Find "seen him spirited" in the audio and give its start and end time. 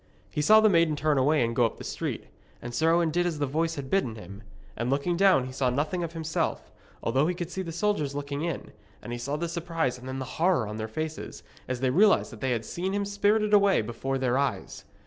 12.65-13.53